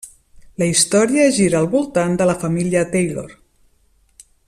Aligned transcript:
La 0.61 0.67
història 0.69 1.27
gira 1.35 1.59
al 1.61 1.69
voltant 1.75 2.17
de 2.23 2.27
la 2.31 2.37
família 2.45 2.85
Taylor. 2.97 3.37